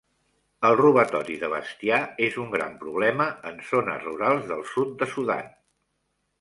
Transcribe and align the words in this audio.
El 0.69 0.77
robatori 0.79 1.35
de 1.43 1.49
bestiar 1.51 1.99
és 2.29 2.39
un 2.45 2.49
gran 2.57 2.75
problema 2.85 3.29
en 3.53 3.63
zones 3.69 4.03
rurals 4.09 4.51
del 4.55 4.67
sud 4.75 4.99
de 5.03 5.13
Sudan. 5.17 5.57